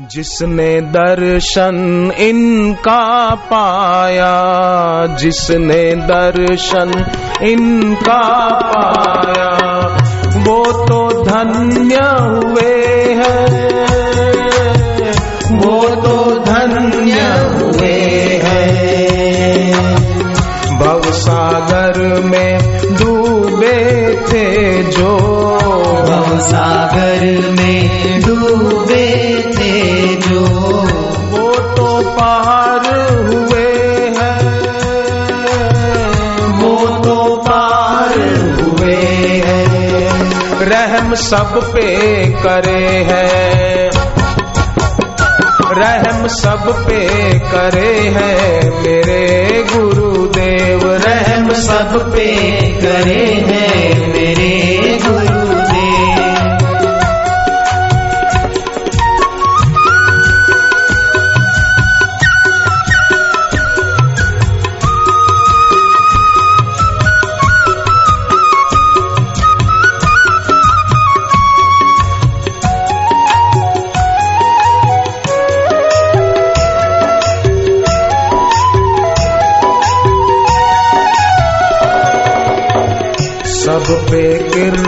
[0.00, 4.34] जिसने दर्शन इनका पाया,
[5.16, 7.04] जिसने दर्शन
[7.42, 9.50] इनका पाया,
[10.36, 15.12] वो तो धन्य हुए हैं,
[15.58, 17.20] वो तो धन्य
[17.58, 18.00] हुए
[18.44, 19.74] हैं।
[20.78, 22.58] भवसागर में
[22.94, 25.18] डूबे थे जो
[26.40, 26.87] सागर
[41.18, 41.86] सब पे
[42.42, 43.90] करे है।
[45.78, 47.06] रहम सब पे
[47.38, 49.87] करे है मेरे गुरुदेव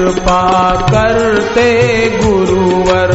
[0.00, 1.68] कृपा करते
[2.24, 3.10] गुरुवर।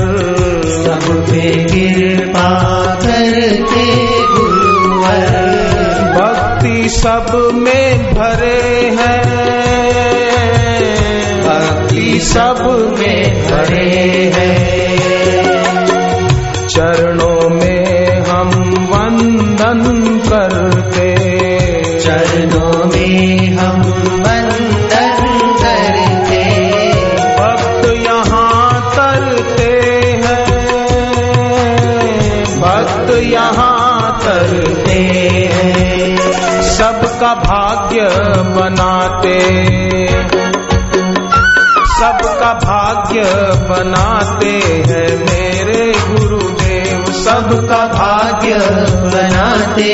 [0.67, 2.49] सब पे कृपा
[2.95, 3.85] करते
[4.27, 5.31] गुरुवर।
[6.15, 9.45] भक्ति सब में भरे हैं।
[11.41, 13.14] भक्ति सब में
[33.45, 34.99] यहाँ करते
[35.53, 36.17] हैं।
[36.61, 38.01] सबका भाग्य
[38.55, 39.35] बनाते
[41.99, 43.21] सबका भाग्य
[43.69, 44.53] बनाते
[44.87, 48.55] हैं मेरे गुरुदेव। सबका भाग्य
[49.05, 49.93] बनाते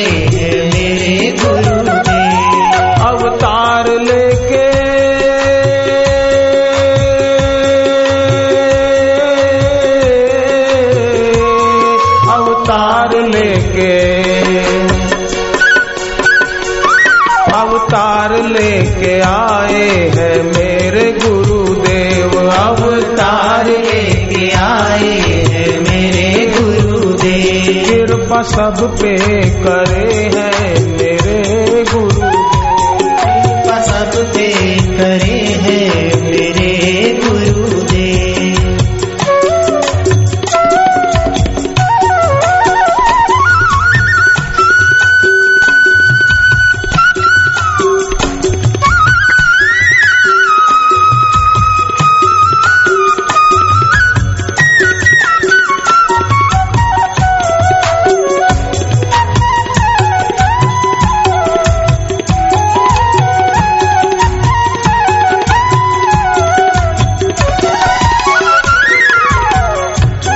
[20.16, 25.14] हैं मेरे गुरुदेव अवतार लेके आए
[25.50, 29.18] हैं मेरे गुरुदेव। कृपा सब पे
[29.64, 30.51] करे हैं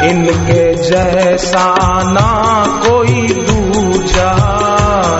[0.09, 4.31] इनके जैसा ना कोई दूजा।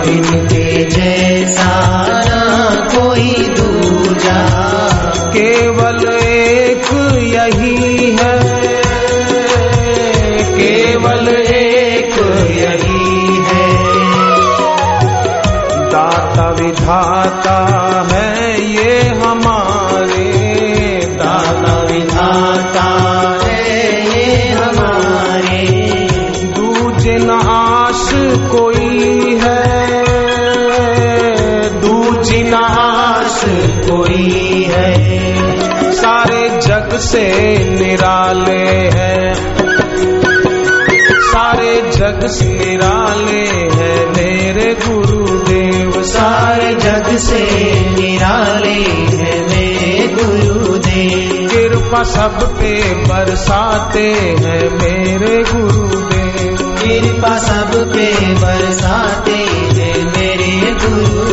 [0.02, 4.46] इनके जैसा ना कोई दूजा।
[5.16, 6.86] केवल एक
[7.18, 8.56] यही है।
[10.58, 12.14] केवल एक
[12.50, 13.84] यही है।
[15.88, 17.66] दाता विधाता
[18.12, 18.35] है।
[38.68, 39.56] हैं।
[41.20, 43.46] सारे जग से निराले
[43.76, 47.40] हैं मेरे गुरुदेव। सारे जग से
[47.90, 48.80] निराले
[49.16, 60.04] हैं मेरे गुरुदेव। कृपा सब पे बरसाते हैं मेरे गुरुदेव। कृपा सब पे बरसाते हैं
[60.04, 61.25] मेरे गुरुदेव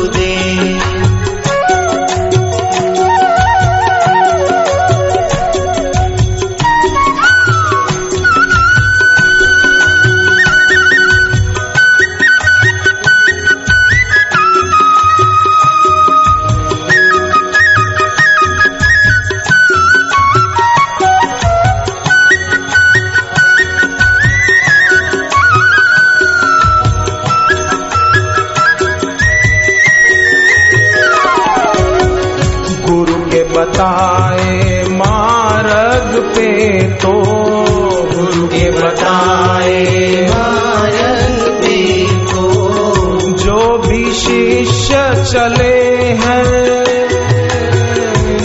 [44.33, 44.99] शिष्य
[45.31, 45.79] चले
[46.21, 46.45] हैं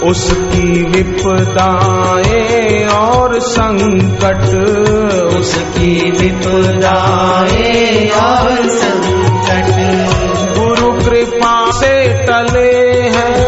[0.02, 4.42] उसकी विपदाएँ और संकट
[5.38, 9.68] उसकी विपदाएँ और संकट।
[10.58, 11.94] गुरु कृपा से
[12.26, 12.70] टले
[13.16, 13.38] हैं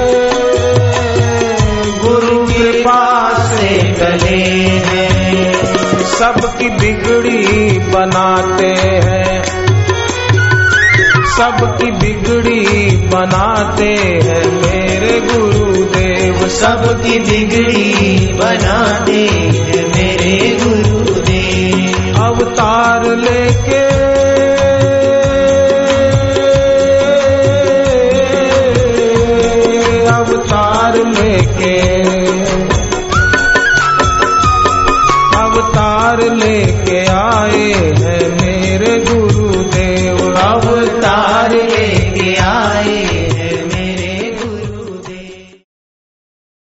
[2.00, 3.04] गुरु कृपा
[3.48, 3.68] से
[4.00, 4.67] टले हैं
[6.18, 9.44] सबकी बिगड़ी बनाते हैं।
[11.36, 13.94] सबकी बिगड़ी बनाते
[14.24, 24.17] हैं मेरे गुरुदेव। सबकी बिगड़ी बनाते हैं मेरे गुरुदेव। अवतार लेके
[35.48, 38.37] अवतार लेके आए हैं।